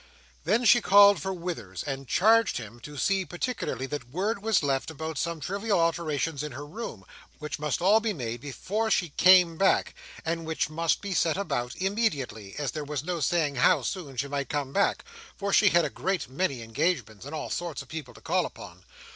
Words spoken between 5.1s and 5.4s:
some